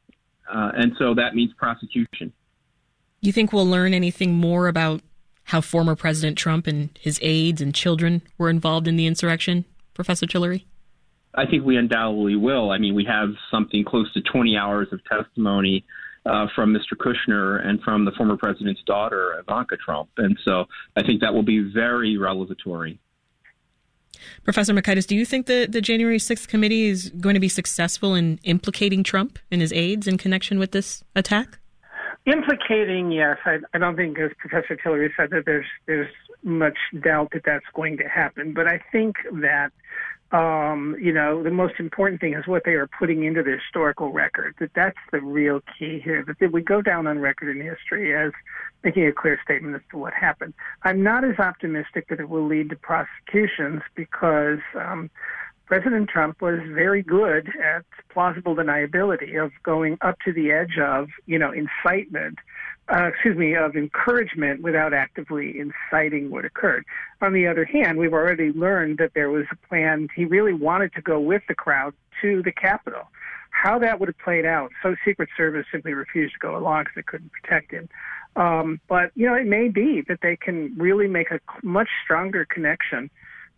Uh, 0.52 0.72
and 0.74 0.92
so 0.98 1.14
that 1.14 1.34
means 1.34 1.52
prosecution. 1.54 2.32
You 3.20 3.32
think 3.32 3.52
we'll 3.52 3.66
learn 3.66 3.94
anything 3.94 4.34
more 4.34 4.68
about 4.68 5.00
how 5.46 5.60
former 5.60 5.94
President 5.94 6.36
Trump 6.36 6.66
and 6.66 6.90
his 7.00 7.18
aides 7.22 7.60
and 7.60 7.74
children 7.74 8.22
were 8.36 8.50
involved 8.50 8.88
in 8.88 8.96
the 8.96 9.06
insurrection, 9.06 9.64
Professor 9.94 10.26
Tillery? 10.26 10.66
I 11.34 11.46
think 11.46 11.64
we 11.64 11.76
undoubtedly 11.76 12.36
will. 12.36 12.70
I 12.70 12.78
mean, 12.78 12.94
we 12.94 13.04
have 13.04 13.28
something 13.50 13.84
close 13.84 14.12
to 14.14 14.22
20 14.22 14.56
hours 14.56 14.88
of 14.90 15.04
testimony 15.04 15.84
uh, 16.24 16.46
from 16.54 16.74
Mr. 16.74 16.96
Kushner 16.96 17.64
and 17.64 17.80
from 17.82 18.04
the 18.04 18.10
former 18.12 18.36
president's 18.36 18.82
daughter, 18.86 19.38
Ivanka 19.38 19.76
Trump. 19.76 20.08
And 20.16 20.36
so 20.44 20.64
I 20.96 21.02
think 21.02 21.20
that 21.20 21.32
will 21.32 21.44
be 21.44 21.60
very 21.60 22.16
revelatory. 22.16 22.98
Professor 24.42 24.72
Mockaitis, 24.72 25.06
do 25.06 25.14
you 25.14 25.24
think 25.24 25.46
the, 25.46 25.66
the 25.70 25.80
January 25.80 26.18
6th 26.18 26.48
committee 26.48 26.86
is 26.86 27.10
going 27.10 27.34
to 27.34 27.40
be 27.40 27.48
successful 27.48 28.14
in 28.14 28.40
implicating 28.42 29.04
Trump 29.04 29.38
and 29.50 29.60
his 29.60 29.72
aides 29.72 30.08
in 30.08 30.18
connection 30.18 30.58
with 30.58 30.72
this 30.72 31.04
attack? 31.14 31.58
Implicating, 32.26 33.12
yes. 33.12 33.38
I, 33.44 33.58
I 33.72 33.78
don't 33.78 33.94
think, 33.94 34.18
as 34.18 34.32
Professor 34.38 34.76
Tillery 34.76 35.12
said, 35.16 35.30
that 35.30 35.44
there's 35.46 35.66
there's 35.86 36.12
much 36.42 36.76
doubt 37.00 37.30
that 37.32 37.42
that's 37.44 37.64
going 37.74 37.96
to 37.98 38.08
happen. 38.08 38.52
But 38.52 38.66
I 38.66 38.80
think 38.90 39.16
that 39.42 39.70
um, 40.32 40.96
you 41.00 41.12
know, 41.12 41.44
the 41.44 41.52
most 41.52 41.74
important 41.78 42.20
thing 42.20 42.34
is 42.34 42.48
what 42.48 42.62
they 42.64 42.72
are 42.72 42.88
putting 42.98 43.22
into 43.22 43.44
the 43.44 43.52
historical 43.52 44.12
record. 44.12 44.56
That 44.58 44.70
that's 44.74 44.98
the 45.12 45.20
real 45.20 45.60
key 45.78 46.00
here. 46.02 46.24
That 46.40 46.52
we 46.52 46.62
go 46.62 46.82
down 46.82 47.06
on 47.06 47.20
record 47.20 47.56
in 47.56 47.62
history 47.62 48.16
as 48.16 48.32
making 48.82 49.06
a 49.06 49.12
clear 49.12 49.38
statement 49.44 49.76
as 49.76 49.82
to 49.92 49.98
what 49.98 50.12
happened. 50.12 50.54
I'm 50.82 51.02
not 51.02 51.24
as 51.24 51.38
optimistic 51.38 52.08
that 52.08 52.18
it 52.18 52.28
will 52.28 52.46
lead 52.46 52.70
to 52.70 52.76
prosecutions 52.76 53.82
because 53.94 54.58
um, 54.74 55.10
President 55.66 56.08
Trump 56.08 56.40
was 56.40 56.60
very 56.72 57.02
good 57.02 57.48
at 57.62 57.84
plausible 58.08 58.54
deniability 58.54 59.42
of 59.42 59.50
going 59.64 59.98
up 60.00 60.16
to 60.24 60.32
the 60.32 60.52
edge 60.52 60.78
of, 60.78 61.08
you 61.26 61.38
know, 61.38 61.52
incitement, 61.52 62.38
uh, 62.88 63.06
excuse 63.06 63.36
me, 63.36 63.56
of 63.56 63.74
encouragement 63.74 64.62
without 64.62 64.94
actively 64.94 65.58
inciting 65.58 66.30
what 66.30 66.44
occurred. 66.44 66.84
On 67.20 67.32
the 67.32 67.48
other 67.48 67.64
hand, 67.64 67.98
we've 67.98 68.12
already 68.12 68.52
learned 68.52 68.98
that 68.98 69.12
there 69.14 69.28
was 69.28 69.44
a 69.50 69.56
plan. 69.68 70.08
He 70.14 70.24
really 70.24 70.54
wanted 70.54 70.94
to 70.94 71.02
go 71.02 71.18
with 71.18 71.42
the 71.48 71.54
crowd 71.54 71.94
to 72.22 72.42
the 72.42 72.52
Capitol. 72.52 73.08
How 73.50 73.78
that 73.80 73.98
would 73.98 74.08
have 74.08 74.18
played 74.18 74.46
out, 74.46 74.70
so 74.82 74.94
Secret 75.04 75.30
Service 75.36 75.66
simply 75.72 75.94
refused 75.94 76.34
to 76.34 76.38
go 76.38 76.56
along 76.56 76.84
because 76.84 76.94
they 76.94 77.02
couldn't 77.02 77.32
protect 77.32 77.72
him. 77.72 77.88
Um, 78.36 78.80
but 78.86 79.10
you 79.14 79.26
know, 79.26 79.34
it 79.34 79.46
may 79.46 79.68
be 79.68 80.02
that 80.08 80.20
they 80.22 80.36
can 80.36 80.76
really 80.76 81.08
make 81.08 81.30
a 81.32 81.40
much 81.62 81.88
stronger 82.04 82.44
connection 82.44 83.10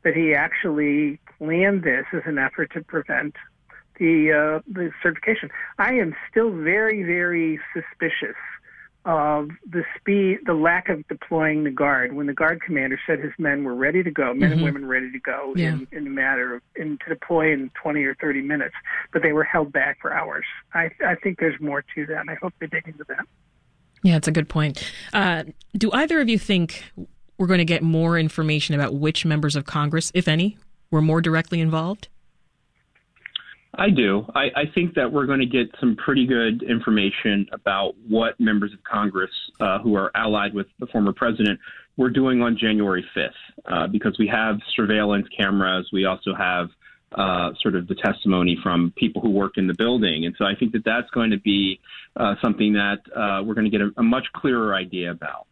that 0.09 0.17
he 0.17 0.35
actually 0.35 1.21
planned 1.37 1.83
this 1.83 2.07
as 2.15 2.23
an 2.25 2.39
effort 2.39 2.73
to 2.73 2.83
prevent 2.83 3.35
the 3.99 4.33
uh, 4.33 4.63
the 4.67 4.91
certification. 5.03 5.51
I 5.79 5.93
am 5.95 6.17
still 6.31 6.51
very, 6.51 7.03
very 7.03 7.61
suspicious 7.75 8.37
of 9.05 9.51
the 9.71 9.85
speed, 9.99 10.39
the 10.47 10.55
lack 10.55 10.89
of 10.89 11.07
deploying 11.09 11.65
the 11.65 11.71
guard. 11.71 12.15
When 12.15 12.27
the 12.27 12.33
guard 12.33 12.63
commander 12.63 12.99
said 13.07 13.19
his 13.19 13.33
men 13.39 13.65
were 13.65 13.75
ready 13.75 14.03
to 14.03 14.11
go, 14.11 14.33
men 14.33 14.49
mm-hmm. 14.49 14.53
and 14.53 14.63
women 14.63 14.87
ready 14.87 15.13
to 15.13 15.21
go 15.21 15.53
yeah. 15.55 15.73
in, 15.73 15.87
in 15.93 16.07
a 16.07 16.11
matter 16.11 16.55
of 16.55 16.63
in, 16.75 16.97
to 17.05 17.15
deploy 17.15 17.53
in 17.53 17.71
20 17.83 18.03
or 18.05 18.15
30 18.15 18.41
minutes, 18.41 18.75
but 19.13 19.23
they 19.23 19.33
were 19.33 19.45
held 19.45 19.71
back 19.75 19.99
for 20.01 20.11
hours. 20.11 20.47
I, 20.73 20.91
I 21.07 21.17
think 21.17 21.39
there's 21.39 21.61
more 21.61 21.85
to 21.95 22.07
that, 22.07 22.21
and 22.21 22.31
I 22.31 22.37
hope 22.41 22.55
they 22.61 22.67
dig 22.67 22.89
into 22.89 23.05
that. 23.09 23.27
Yeah, 24.03 24.17
it's 24.17 24.29
a 24.29 24.33
good 24.33 24.49
point. 24.49 24.91
Uh, 25.13 25.45
do 25.77 25.91
either 25.93 26.19
of 26.21 26.31
you 26.31 26.39
think 26.39 26.85
we're 27.39 27.47
going 27.47 27.59
to 27.59 27.65
get 27.65 27.83
more 27.83 28.19
information 28.19 28.75
about 28.75 28.95
which 28.95 29.25
members 29.25 29.57
of 29.57 29.65
Congress, 29.65 30.11
if 30.15 30.29
any, 30.29 30.59
were 30.91 31.01
more 31.01 31.21
directly 31.21 31.61
involved? 31.61 32.09
I 33.75 33.91
do. 33.91 34.27
I, 34.35 34.47
I, 34.57 34.65
think 34.75 34.95
that 34.95 35.13
we're 35.13 35.27
going 35.27 35.39
to 35.39 35.47
get 35.47 35.69
some 35.79 35.95
pretty 35.95 36.27
good 36.27 36.65
information 36.65 37.47
about 37.53 37.95
what 38.09 38.39
members 38.41 38.73
of 38.73 38.83
Congress 38.83 39.31
uh, 39.61 39.79
who 39.79 39.95
are 39.95 40.11
allied 40.17 40.53
with 40.53 40.67
the 40.81 40.87
former 40.87 41.13
president 41.13 41.61
were 41.97 42.11
doing 42.11 42.43
on 42.43 42.57
January 42.59 43.05
5th, 43.17 43.31
uh, 43.67 43.87
because 43.87 44.17
we 44.19 44.27
have 44.27 44.57
surveillance 44.75 45.27
cameras. 45.37 45.89
We 45.93 46.07
also 46.07 46.35
have 46.35 46.71
uh, 47.13 47.51
sort 47.61 47.75
of 47.75 47.87
the 47.89 47.95
testimony 47.95 48.59
from 48.63 48.93
people 48.97 49.23
who 49.23 49.31
work 49.31 49.53
in 49.57 49.67
the 49.67 49.75
building. 49.75 50.27
And 50.27 50.35
so 50.39 50.45
I 50.45 50.55
think 50.55 50.73
that 50.73 50.85
that's 50.85 51.11
going 51.11 51.31
to 51.31 51.39
be 51.39 51.81
uh, 52.17 52.35
something 52.43 52.73
that 52.75 52.99
uh, 53.15 53.43
we're 53.45 53.55
going 53.55 53.71
to 53.71 53.71
get 53.71 53.81
a, 53.81 53.91
a 53.97 54.03
much 54.03 54.27
clearer 54.35 54.75
idea 54.75 55.11
about. 55.11 55.47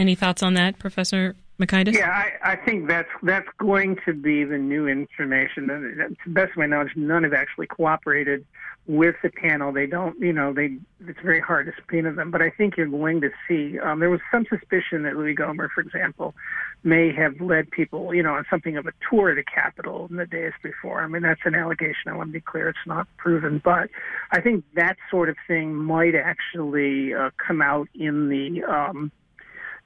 Any 0.00 0.14
thoughts 0.14 0.42
on 0.42 0.54
that, 0.54 0.78
Professor 0.78 1.36
Mockaitis? 1.60 1.92
Yeah, 1.92 2.08
I, 2.08 2.52
I 2.52 2.56
think 2.56 2.88
that's 2.88 3.10
that's 3.22 3.48
going 3.58 3.98
to 4.06 4.14
be 4.14 4.44
the 4.44 4.56
new 4.56 4.88
information. 4.88 5.66
To 5.66 6.16
the 6.24 6.30
best 6.30 6.52
of 6.52 6.56
my 6.56 6.64
knowledge, 6.64 6.92
none 6.96 7.22
have 7.24 7.34
actually 7.34 7.66
cooperated 7.66 8.46
with 8.86 9.16
the 9.22 9.28
panel. 9.28 9.72
They 9.72 9.84
don't, 9.84 10.18
you 10.18 10.32
know, 10.32 10.54
they 10.54 10.78
it's 11.06 11.20
very 11.22 11.40
hard 11.40 11.66
to 11.66 11.72
subpoena 11.76 12.14
them. 12.14 12.30
But 12.30 12.40
I 12.40 12.48
think 12.48 12.78
you're 12.78 12.86
going 12.86 13.20
to 13.20 13.28
see. 13.46 13.78
Um, 13.78 14.00
there 14.00 14.08
was 14.08 14.20
some 14.32 14.46
suspicion 14.48 15.02
that 15.02 15.16
Louie 15.16 15.36
Gohmert, 15.36 15.68
for 15.74 15.82
example, 15.82 16.34
may 16.82 17.12
have 17.12 17.38
led 17.38 17.70
people, 17.70 18.14
you 18.14 18.22
know, 18.22 18.32
on 18.32 18.46
something 18.48 18.78
of 18.78 18.86
a 18.86 18.92
tour 19.10 19.28
of 19.28 19.36
the 19.36 19.44
Capitol 19.44 20.06
in 20.08 20.16
the 20.16 20.24
days 20.24 20.54
before. 20.62 21.02
I 21.02 21.08
mean, 21.08 21.20
that's 21.20 21.42
an 21.44 21.54
allegation. 21.54 22.08
I 22.08 22.16
want 22.16 22.30
to 22.30 22.32
be 22.32 22.40
clear; 22.40 22.70
it's 22.70 22.86
not 22.86 23.06
proven. 23.18 23.60
But 23.62 23.90
I 24.30 24.40
think 24.40 24.64
that 24.76 24.96
sort 25.10 25.28
of 25.28 25.36
thing 25.46 25.74
might 25.74 26.14
actually 26.14 27.12
uh, 27.12 27.28
come 27.36 27.60
out 27.60 27.88
in 27.94 28.30
the 28.30 28.64
um, 28.64 29.12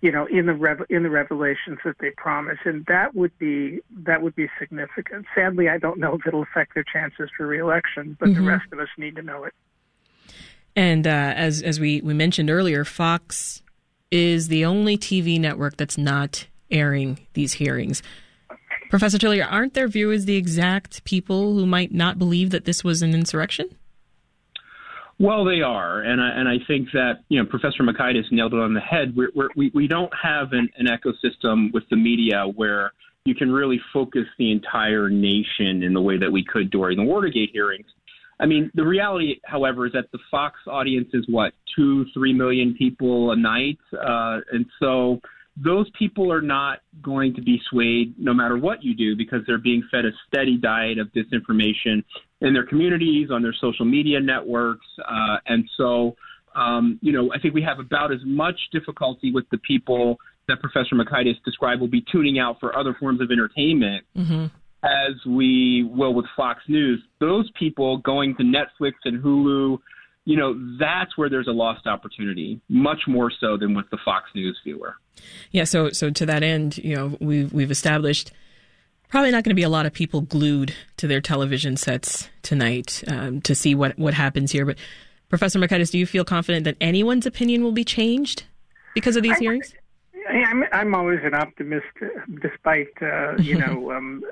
you 0.01 0.13
know, 0.13 0.27
in 0.27 0.47
the 0.47 0.55
rev- 0.55 0.87
in 0.91 1.03
the 1.03 1.11
revelations 1.11 1.79
that 1.85 1.97
they 2.01 2.11
promise, 2.11 2.59
and 2.65 2.85
that 2.87 3.15
would 3.15 3.37
be 3.39 3.81
that 4.05 4.23
would 4.23 4.35
be 4.35 4.49
significant. 4.59 5.27
Sadly, 5.35 5.69
I 5.69 5.79
don't 5.79 5.99
know 5.99 6.15
if 6.15 6.27
it'll 6.27 6.43
affect 6.43 6.75
their 6.75 6.85
chances 6.85 7.31
for 7.37 7.47
reelection, 7.47 8.17
but 8.21 8.29
mm-hmm. 8.29 8.45
the 8.45 8.51
rest 8.51 8.67
of 8.73 8.79
us 8.79 8.89
need 8.99 9.17
to 9.17 9.23
know 9.23 9.45
it. 9.45 9.55
And 10.77 11.07
uh, 11.07 11.11
as 11.37 11.63
as 11.63 11.81
we 11.81 12.01
we 12.01 12.15
mentioned 12.15 12.51
earlier, 12.51 12.85
Fox 12.85 13.63
is 14.11 14.49
the 14.49 14.65
only 14.65 14.97
TV 14.97 15.41
network 15.41 15.77
that's 15.77 15.99
not 15.99 16.47
airing 16.71 17.27
these 17.35 17.55
hearings. 17.55 18.03
Professor 18.91 19.19
Tillery, 19.19 19.43
aren't 19.43 19.75
their 19.75 19.89
viewers 19.89 20.25
the 20.25 20.37
exact 20.37 21.05
people 21.05 21.55
who 21.55 21.67
might 21.67 21.93
not 21.93 22.19
believe 22.19 22.51
that 22.51 22.65
this 22.65 22.85
was 22.85 23.03
an 23.03 23.15
insurrection? 23.15 23.75
Well, 25.21 25.45
they 25.45 25.63
are, 25.63 26.01
and 26.01 26.21
I, 26.21 26.31
and 26.31 26.49
I 26.49 26.57
think 26.67 26.89
that 26.93 27.21
you 27.29 27.41
know 27.41 27.49
Professor 27.49 27.83
Mockaitis 27.83 28.31
nailed 28.33 28.53
it 28.53 28.59
on 28.61 28.75
the 28.75 28.81
head. 28.81 29.15
We're, 29.17 29.31
we're, 29.35 29.49
we 29.57 29.71
we 29.73 29.87
don't 29.87 30.13
have 30.21 30.53
an, 30.53 30.69
an 30.77 30.87
ecosystem 30.87 31.73
with 31.73 31.85
the 31.89 31.97
media 31.97 32.45
where 32.57 32.93
you 33.25 33.35
can 33.35 33.51
really 33.51 33.81
focus 33.93 34.25
the 34.39 34.51
entire 34.51 35.09
nation 35.09 35.83
in 35.83 35.95
the 35.95 36.01
way 36.01 36.19
that 36.19 36.31
we 36.31 36.45
could 36.45 36.71
during 36.71 36.99
the 36.99 37.05
Watergate 37.05 37.51
hearings. 37.53 37.87
I 38.41 38.47
mean, 38.47 38.71
the 38.75 38.85
reality, 38.85 39.41
however, 39.45 39.87
is 39.87 39.93
that 39.93 40.11
the 40.13 40.19
Fox 40.31 40.59
audience 40.67 41.09
is 41.15 41.25
what 41.29 41.53
two, 41.77 42.05
three 42.13 42.33
million 42.33 42.75
people 42.75 43.31
a 43.31 43.37
night, 43.37 43.79
uh, 43.93 44.41
and 44.53 44.67
so 44.81 45.21
those 45.57 45.89
people 45.97 46.33
are 46.33 46.43
not 46.43 46.81
going 47.01 47.35
to 47.35 47.41
be 47.41 47.61
swayed 47.71 48.15
no 48.19 48.35
matter 48.35 48.59
what 48.59 48.83
you 48.83 48.95
do 48.95 49.15
because 49.17 49.41
they're 49.47 49.59
being 49.59 49.87
fed 49.91 50.05
a 50.05 50.11
steady 50.27 50.57
diet 50.57 50.99
of 50.99 51.09
disinformation 51.13 52.03
in 52.45 52.53
their 52.53 52.67
communities, 52.67 53.31
on 53.31 53.43
their 53.43 53.55
social 53.61 53.85
media 53.85 54.21
networks. 54.21 54.87
Uh, 54.99 55.39
and 55.47 55.69
so, 55.77 56.15
um, 56.55 56.99
you 57.03 57.11
know, 57.11 57.33
I 57.33 57.41
think 57.41 57.55
we 57.55 57.63
have 57.63 57.79
about 57.79 58.13
as 58.13 58.21
much 58.25 58.59
difficulty 58.71 59.33
with 59.33 59.47
the 59.51 59.59
people 59.59 60.19
that 60.47 60.61
Professor 60.61 60.95
Mockaitis 60.95 61.43
described 61.45 61.81
will 61.81 61.89
be 61.89 62.05
tuning 62.13 62.39
out 62.39 62.61
for 62.61 62.77
other 62.79 62.95
forms 63.01 63.21
of 63.21 63.31
entertainment. 63.31 64.05
Mm-hmm. 64.17 64.47
As 64.85 65.15
we 65.27 65.89
will 65.91 66.13
with 66.13 66.27
Fox 66.37 66.61
News, 66.69 67.03
those 67.19 67.51
people 67.59 67.97
going 67.99 68.37
to 68.37 68.43
Netflix 68.43 68.93
and 69.07 69.25
Hulu, 69.25 69.79
you 70.27 70.37
know, 70.37 70.55
that's 70.79 71.17
where 71.17 71.31
there's 71.31 71.49
a 71.49 71.53
lost 71.53 71.87
opportunity, 71.87 72.61
much 72.69 73.01
more 73.09 73.33
so 73.41 73.57
than 73.57 73.75
with 73.75 73.89
the 73.91 73.97
Fox 74.05 74.29
News 74.35 74.59
viewer. 74.63 74.97
Yeah. 75.51 75.65
So, 75.65 75.89
so 75.89 76.11
to 76.11 76.27
that 76.27 76.43
end, 76.43 76.77
you 76.77 76.95
know, 76.95 77.17
we've 77.19 77.51
we've 77.51 77.71
established 77.71 78.31
probably 79.15 79.31
not 79.31 79.45
going 79.45 79.51
to 79.51 79.55
be 79.55 79.63
a 79.63 79.69
lot 79.69 79.87
of 79.87 79.93
people 79.93 80.23
glued 80.23 80.75
to 80.97 81.07
their 81.07 81.21
television 81.21 81.77
sets 81.77 82.29
tonight 82.43 83.05
um, 83.07 83.41
to 83.43 83.55
see 83.55 83.73
what, 83.73 83.97
what 83.97 84.13
happens 84.13 84.51
here. 84.51 84.67
But 84.67 84.77
Professor 85.29 85.57
Mockaitis, 85.61 85.93
do 85.93 85.99
you 85.99 86.05
feel 86.05 86.25
confident 86.25 86.65
that 86.65 86.77
anyone's 86.81 87.25
opinion 87.25 87.63
will 87.63 87.71
be 87.71 87.85
changed 87.85 88.43
because 88.93 89.15
of 89.15 89.23
these 89.23 89.37
I, 89.37 89.39
hearings? 89.39 89.73
I'm, 90.29 90.65
I'm 90.73 90.97
always 90.97 91.21
an 91.23 91.33
optimist, 91.33 91.87
despite 92.43 92.89
uh, 93.01 93.37
you 93.37 93.57
know 93.65 93.93
um, 93.93 94.25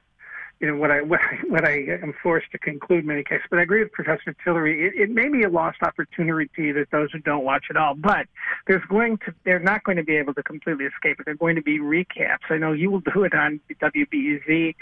you 0.63 0.69
know 0.69 0.77
what 0.77 0.91
I 0.91 1.01
what 1.03 1.21
I, 1.21 1.39
what 1.49 1.65
I 1.67 1.85
am 2.03 2.15
forced 2.23 2.51
to 2.53 2.59
conclude 2.59 3.01
in 3.01 3.07
many 3.07 3.25
cases. 3.25 3.45
But 3.51 3.59
I 3.59 3.63
agree 3.63 3.83
with 3.83 3.93
Professor 3.93 4.35
Tillery. 4.45 4.87
It, 4.87 4.95
it 4.95 5.11
may 5.11 5.29
be 5.29 5.43
a 5.43 5.51
lost 5.51 5.83
opportunity 5.83 6.73
that 6.73 6.87
those 6.91 7.11
who 7.13 7.19
don't 7.19 7.45
watch 7.45 7.67
it 7.69 7.77
all, 7.77 7.95
but 7.95 8.27
there's 8.67 8.85
going 8.89 9.19
to 9.19 9.35
they're 9.45 9.59
not 9.59 9.85
going 9.85 9.97
to 9.97 10.05
be 10.05 10.17
able 10.17 10.33
to 10.35 10.43
completely 10.43 10.87
escape 10.87 11.19
it. 11.21 11.27
They're 11.27 11.35
going 11.35 11.57
to 11.57 11.63
be 11.63 11.81
recaps. 11.81 12.49
I 12.49 12.59
know 12.59 12.73
you 12.73 12.91
will 12.91 13.03
do 13.15 13.25
it 13.25 13.35
on 13.35 13.61
WBEZ. 13.83 14.75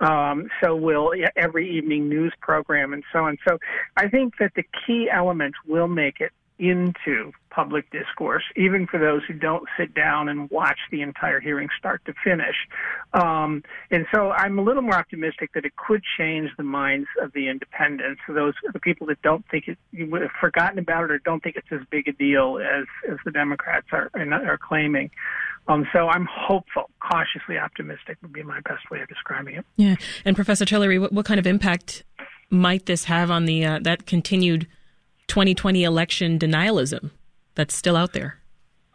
Um, 0.00 0.48
so 0.62 0.76
will 0.76 1.12
every 1.36 1.68
evening 1.76 2.08
news 2.08 2.32
program 2.40 2.92
and 2.92 3.02
so 3.12 3.24
on. 3.24 3.36
So 3.46 3.58
I 3.96 4.08
think 4.08 4.34
that 4.38 4.52
the 4.54 4.64
key 4.86 5.08
elements 5.12 5.58
will 5.66 5.88
make 5.88 6.20
it 6.20 6.32
into 6.58 7.32
public 7.50 7.90
discourse, 7.90 8.44
even 8.56 8.86
for 8.86 8.98
those 8.98 9.22
who 9.26 9.34
don't 9.34 9.64
sit 9.78 9.94
down 9.94 10.28
and 10.28 10.50
watch 10.50 10.78
the 10.90 11.02
entire 11.02 11.40
hearing 11.40 11.68
start 11.78 12.00
to 12.04 12.14
finish. 12.24 12.54
Um, 13.12 13.62
and 13.90 14.06
so 14.12 14.30
I'm 14.30 14.58
a 14.58 14.62
little 14.62 14.82
more 14.82 14.94
optimistic 14.94 15.52
that 15.54 15.64
it 15.64 15.74
could 15.76 16.02
change 16.18 16.50
the 16.56 16.64
minds 16.64 17.08
of 17.20 17.32
the 17.32 17.48
independents, 17.48 18.20
those 18.28 18.54
the 18.72 18.80
people 18.80 19.06
that 19.08 19.20
don't 19.22 19.44
think 19.50 19.68
it, 19.68 19.78
you 19.92 20.06
would 20.10 20.22
have 20.22 20.30
forgotten 20.40 20.78
about 20.78 21.04
it 21.04 21.10
or 21.10 21.18
don't 21.18 21.42
think 21.42 21.56
it's 21.56 21.68
as 21.70 21.80
big 21.90 22.08
a 22.08 22.12
deal 22.12 22.58
as, 22.58 22.86
as 23.10 23.18
the 23.24 23.30
Democrats 23.30 23.86
are, 23.92 24.10
are 24.14 24.58
claiming. 24.58 25.10
Um, 25.66 25.86
so 25.92 26.08
I'm 26.08 26.28
hopeful, 26.30 26.90
cautiously 27.00 27.58
optimistic 27.58 28.18
would 28.22 28.32
be 28.32 28.42
my 28.42 28.60
best 28.60 28.90
way 28.90 29.00
of 29.00 29.08
describing 29.08 29.56
it. 29.56 29.64
Yeah. 29.76 29.96
And 30.24 30.36
Professor 30.36 30.64
Tillery, 30.64 30.98
what, 30.98 31.12
what 31.12 31.24
kind 31.24 31.40
of 31.40 31.46
impact 31.46 32.04
might 32.50 32.86
this 32.86 33.04
have 33.04 33.30
on 33.30 33.46
the 33.46 33.64
uh, 33.64 33.78
that 33.82 34.06
continued 34.06 34.66
2020 35.28 35.84
election 35.84 36.38
denialism 36.38 37.10
that's 37.54 37.74
still 37.74 37.96
out 37.96 38.12
there? 38.12 38.38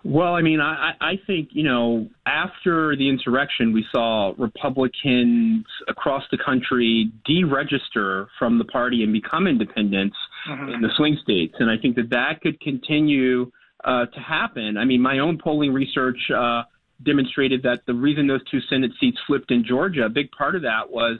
Well, 0.04 0.34
I 0.34 0.42
mean, 0.42 0.62
I, 0.62 0.94
I 1.02 1.20
think, 1.28 1.50
you 1.52 1.64
know, 1.64 2.08
after 2.26 2.96
the 2.96 3.10
insurrection, 3.10 3.74
we 3.74 3.86
saw 3.92 4.34
Republicans 4.38 5.66
across 5.90 6.24
the 6.32 6.38
country 6.38 7.12
deregister 7.30 8.28
from 8.38 8.58
the 8.58 8.64
party 8.64 9.04
and 9.04 9.12
become 9.12 9.46
independents 9.46 10.16
mm-hmm. 10.48 10.70
in 10.70 10.82
the 10.82 10.90
swing 10.96 11.18
states. 11.22 11.56
And 11.60 11.70
I 11.70 11.76
think 11.78 11.98
that 11.98 12.10
that 12.12 12.40
could 12.42 12.62
continue 12.62 13.52
uh, 13.84 14.06
to 14.06 14.20
happen. 14.22 14.78
I 14.78 14.86
mean, 14.86 15.02
my 15.02 15.20
own 15.20 15.38
polling 15.38 15.74
research 15.74 16.20
uh, 16.34 16.64
demonstrated 17.06 17.64
that 17.64 17.82
the 17.86 17.94
reason 17.94 18.26
those 18.28 18.44
two 18.50 18.60
Senate 18.70 18.92
seats 19.02 19.18
flipped 19.28 19.52
in 19.52 19.66
Georgia, 19.66 20.06
a 20.06 20.10
big 20.10 20.32
part 20.32 20.56
of 20.56 20.62
that 20.62 20.90
was 20.90 21.20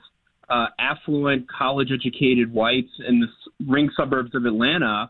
uh, 0.50 0.68
affluent, 0.80 1.48
college 1.50 1.90
educated 1.94 2.52
whites 2.52 2.92
in 3.08 3.20
the 3.20 3.28
ring 3.68 3.90
suburbs 3.96 4.34
of 4.34 4.46
Atlanta, 4.46 5.10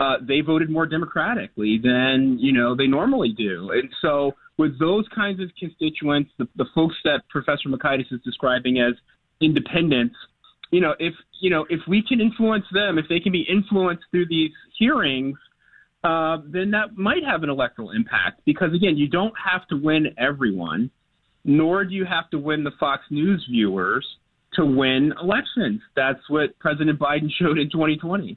uh, 0.00 0.14
they 0.26 0.40
voted 0.40 0.70
more 0.70 0.86
democratically 0.86 1.78
than 1.82 2.38
you 2.40 2.52
know 2.52 2.74
they 2.74 2.86
normally 2.86 3.34
do. 3.36 3.70
And 3.72 3.90
so, 4.00 4.32
with 4.56 4.78
those 4.78 5.06
kinds 5.14 5.40
of 5.40 5.50
constituents, 5.58 6.30
the, 6.38 6.48
the 6.56 6.66
folks 6.74 6.94
that 7.04 7.22
Professor 7.28 7.68
Mockaitis 7.68 8.12
is 8.12 8.20
describing 8.24 8.80
as 8.80 8.94
independents, 9.40 10.14
you 10.70 10.80
know, 10.80 10.94
if 10.98 11.14
you 11.40 11.50
know 11.50 11.66
if 11.68 11.80
we 11.88 12.02
can 12.02 12.20
influence 12.20 12.64
them, 12.72 12.98
if 12.98 13.06
they 13.08 13.20
can 13.20 13.32
be 13.32 13.42
influenced 13.42 14.04
through 14.10 14.26
these 14.28 14.52
hearings, 14.78 15.36
uh, 16.04 16.38
then 16.46 16.70
that 16.70 16.96
might 16.96 17.24
have 17.24 17.42
an 17.42 17.50
electoral 17.50 17.90
impact. 17.90 18.40
Because 18.46 18.72
again, 18.72 18.96
you 18.96 19.08
don't 19.08 19.34
have 19.44 19.66
to 19.68 19.76
win 19.76 20.14
everyone, 20.16 20.90
nor 21.44 21.84
do 21.84 21.94
you 21.94 22.04
have 22.04 22.30
to 22.30 22.38
win 22.38 22.62
the 22.62 22.72
Fox 22.78 23.02
News 23.10 23.44
viewers 23.50 24.06
to 24.58 24.66
win 24.66 25.14
elections. 25.20 25.80
That's 25.96 26.20
what 26.28 26.58
President 26.58 26.98
Biden 26.98 27.30
showed 27.40 27.58
in 27.58 27.70
2020. 27.70 28.36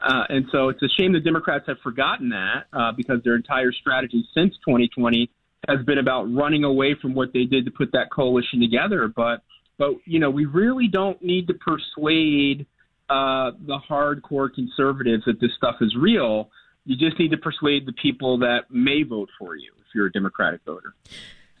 Uh, 0.00 0.22
and 0.28 0.46
so 0.52 0.68
it's 0.68 0.82
a 0.82 0.88
shame 0.96 1.12
the 1.12 1.20
Democrats 1.20 1.64
have 1.66 1.78
forgotten 1.82 2.28
that 2.30 2.66
uh, 2.72 2.92
because 2.96 3.22
their 3.24 3.34
entire 3.34 3.72
strategy 3.72 4.26
since 4.32 4.54
2020 4.64 5.30
has 5.68 5.84
been 5.84 5.98
about 5.98 6.32
running 6.32 6.64
away 6.64 6.94
from 7.00 7.14
what 7.14 7.32
they 7.32 7.44
did 7.44 7.64
to 7.64 7.70
put 7.70 7.90
that 7.92 8.10
coalition 8.12 8.60
together. 8.60 9.08
But 9.08 9.42
but 9.76 9.94
you 10.04 10.18
know, 10.18 10.30
we 10.30 10.44
really 10.44 10.88
don't 10.88 11.20
need 11.22 11.48
to 11.48 11.54
persuade 11.54 12.66
uh, 13.10 13.52
the 13.66 13.78
hardcore 13.88 14.52
conservatives 14.52 15.24
that 15.26 15.40
this 15.40 15.50
stuff 15.56 15.76
is 15.80 15.94
real. 15.96 16.50
You 16.84 16.96
just 16.96 17.18
need 17.18 17.32
to 17.32 17.36
persuade 17.36 17.86
the 17.86 17.92
people 17.92 18.38
that 18.38 18.70
may 18.70 19.02
vote 19.02 19.30
for 19.38 19.56
you 19.56 19.72
if 19.78 19.86
you're 19.94 20.06
a 20.06 20.12
Democratic 20.12 20.60
voter. 20.64 20.94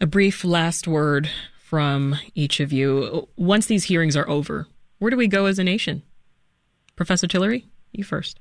A 0.00 0.06
brief 0.06 0.44
last 0.44 0.86
word 0.86 1.28
from 1.68 2.16
each 2.34 2.60
of 2.60 2.72
you. 2.72 3.28
Once 3.36 3.66
these 3.66 3.84
hearings 3.84 4.16
are 4.16 4.28
over, 4.28 4.66
where 4.98 5.10
do 5.10 5.18
we 5.18 5.28
go 5.28 5.44
as 5.44 5.58
a 5.58 5.64
nation? 5.64 6.02
Professor 6.96 7.26
Tillery, 7.26 7.66
you 7.92 8.04
first. 8.04 8.40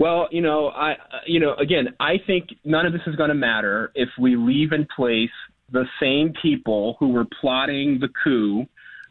Well, 0.00 0.28
you 0.32 0.40
know, 0.40 0.68
I, 0.68 0.96
you 1.26 1.38
know, 1.38 1.54
again, 1.54 1.94
I 2.00 2.14
think 2.26 2.48
none 2.64 2.84
of 2.84 2.92
this 2.92 3.02
is 3.06 3.14
going 3.14 3.28
to 3.28 3.34
matter 3.34 3.92
if 3.94 4.08
we 4.18 4.34
leave 4.34 4.72
in 4.72 4.88
place 4.96 5.30
the 5.70 5.84
same 6.00 6.34
people 6.42 6.96
who 6.98 7.10
were 7.10 7.26
plotting 7.40 8.00
the 8.00 8.08
coup 8.24 8.66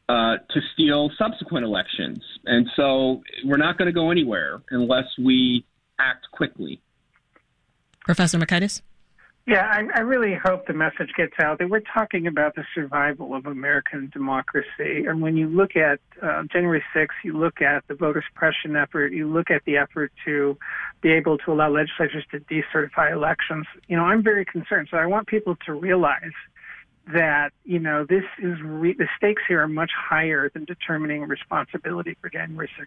uh, 0.10 0.38
to 0.50 0.60
steal 0.74 1.10
subsequent 1.18 1.66
elections. 1.66 2.20
And 2.46 2.68
so 2.76 3.22
we're 3.46 3.58
not 3.58 3.78
going 3.78 3.86
to 3.86 3.94
go 3.94 4.12
anywhere 4.12 4.62
unless 4.72 5.06
we 5.18 5.64
act 6.00 6.28
quickly. 6.34 6.82
Professor 8.04 8.38
Mockaitis? 8.38 8.82
Yeah, 9.50 9.66
I, 9.66 9.82
I 9.98 10.02
really 10.02 10.36
hope 10.36 10.68
the 10.68 10.76
message 10.76 11.10
gets 11.18 11.34
out 11.42 11.58
that 11.58 11.72
we're 11.72 11.82
talking 11.92 12.28
about 12.28 12.54
the 12.54 12.64
survival 12.76 13.34
of 13.34 13.48
American 13.48 14.12
democracy. 14.14 15.06
And 15.08 15.24
when 15.24 15.38
you 15.38 15.48
look 15.48 15.76
at 15.76 16.00
uh, 16.22 16.44
January 16.54 16.84
6th, 16.96 17.08
you 17.24 17.36
look 17.36 17.60
at 17.60 17.84
the 17.88 17.96
voter 17.96 18.24
suppression 18.30 18.76
effort, 18.76 19.12
you 19.12 19.28
look 19.28 19.50
at 19.50 19.64
the 19.66 19.78
effort 19.78 20.12
to 20.26 20.56
be 21.02 21.10
able 21.10 21.40
to 21.40 21.52
allow 21.52 21.72
legislatures 21.72 22.26
to 22.30 22.40
decertify 22.42 23.12
elections. 23.12 23.66
You 23.88 23.98
know, 23.98 24.04
I'm 24.04 24.22
very 24.22 24.46
concerned. 24.46 24.90
So 24.92 24.98
I 24.98 25.08
want 25.08 25.26
people 25.26 25.58
to 25.66 25.74
realize 25.74 26.38
that 27.12 27.50
you 27.64 27.80
know 27.80 28.06
this 28.08 28.26
is 28.38 28.62
re- 28.64 28.94
the 28.94 29.08
stakes 29.18 29.42
here 29.48 29.64
are 29.64 29.68
much 29.68 29.90
higher 29.98 30.52
than 30.54 30.66
determining 30.66 31.24
responsibility 31.24 32.16
for 32.22 32.30
January 32.30 32.70
6th. 32.80 32.86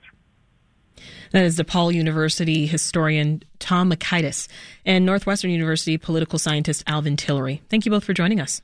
That 1.32 1.44
is 1.44 1.58
DePaul 1.58 1.94
University 1.94 2.66
historian 2.66 3.42
Tom 3.58 3.90
Mockaitis 3.90 4.49
and 4.84 5.06
Northwestern 5.06 5.50
University 5.50 5.99
political 5.99 6.38
scientist 6.38 6.84
Alvin 6.87 7.16
Tillery. 7.16 7.62
Thank 7.68 7.84
you 7.87 7.90
both 7.90 8.04
for 8.04 8.14
joining 8.14 8.40
us. 8.40 8.62